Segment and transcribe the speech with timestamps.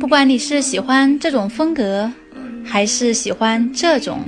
[0.00, 2.10] 不管你是喜欢这种风格，
[2.64, 4.20] 还是喜欢这种，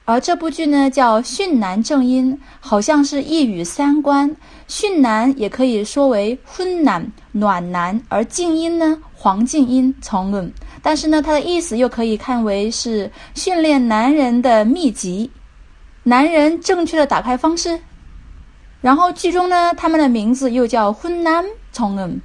[0.09, 4.35] 而这部剧呢叫《训男正音》，好像是一语三关。
[4.67, 15.31] 训男也可以说为昏男、暖男，而静音呢黄静音从嗯，但是呢它的意思又可以看为是训练男人的秘籍，
[16.05, 17.79] 男人正确的打开方式。
[18.81, 22.19] 然后剧中呢他们的名字又叫昏男从嗯，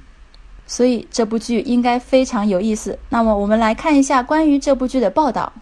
[0.66, 2.98] 所以这部剧应该非常有意思。
[3.10, 5.52] 那么我们来看一下关于这部剧的报道。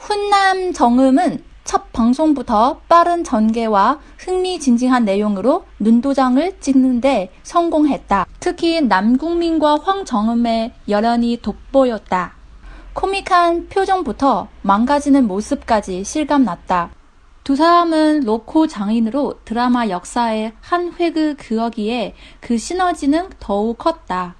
[0.00, 8.26] 훈남 정음은 첫 방송부터 빠른 전개와 흥미진진한 내용으로 눈도장을 찍는데 성공했다.
[8.40, 12.32] 특히 남국민과 황정음의 열연이 돋보였다.
[12.94, 16.90] 코믹한 표정부터 망가지는 모습까지 실감났다.
[17.44, 24.39] 두 사람은 로코 장인으로 드라마 역사의 한 획을 그어기에 그 시너지는 더욱 컸다.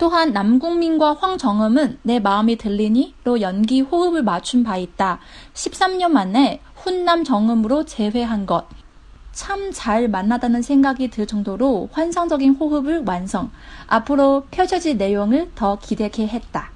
[0.00, 5.20] 또한 남궁민과 황정음은 내 마음이 들리니로 연기 호흡을 맞춘 바 있다.
[5.54, 8.66] 13년 만에 훈남 정음으로 재회한 것.
[9.32, 13.50] 참 잘 만나다는 생각이 들 정도로 환상적인 호흡을 완성.
[13.86, 16.70] 앞으로 펼쳐질 내용을 더 기대케 했다.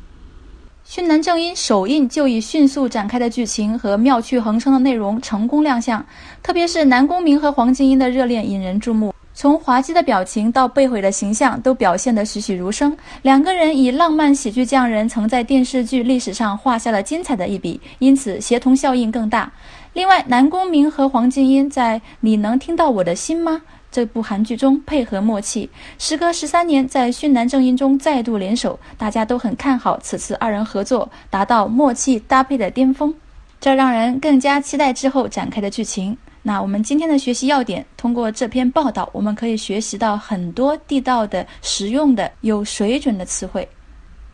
[0.85, 6.05] 训男正音首映就以迅速展开的剧情和妙趣横生的内容成功亮相，
[6.43, 9.14] 特别是南宫珉和黄晶英的热恋引人注目。
[9.38, 12.96] 从滑稽的表情到被毁的形象都表现得栩栩如生。
[13.22, 19.52] 两个人以浪漫喜剧匠人，曾在电视剧历史上画下了精彩的一笔，因此协同效应更大。
[19.92, 23.52] 另外，南宫珉和黄静音在《你能听到我的心吗》
[23.92, 25.70] 这部韩剧中配合默契，
[26.00, 33.14] 时隔十三年在《训男正音》中再度联手，大家都很看好此次二人合作达到默契搭配的巅峰，
[33.60, 36.18] 这让人更加期待之后展开的剧情。
[36.45, 43.69] 那我们今天的学习要点，通过这篇报道，我们可以学习到很多地道的、实用的、有水准的词汇。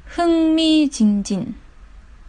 [0.08, 1.52] 흥미津津，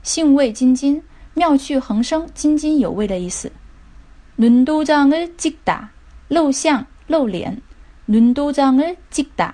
[0.01, 1.03] 兴味津津，
[1.35, 3.51] 妙趣横生，津津有味的意思。
[4.38, 5.89] 눈도장을찍 다，
[6.27, 7.61] 露相、露脸。
[8.07, 9.53] 눈도장을찍 다，